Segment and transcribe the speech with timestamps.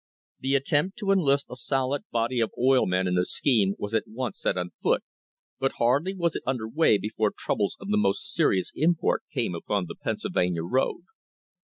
[0.39, 4.07] The attempt to enlist a solid body of oil men in the scheme was at
[4.07, 5.03] once set on foot,
[5.59, 9.93] but hardly was it under way before troubles of most serious import came upon the
[9.95, 11.03] Pennsylvania road.